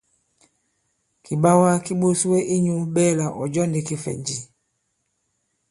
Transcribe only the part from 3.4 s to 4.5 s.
ɔ̀ jɔ ndī kifɛ̀nji?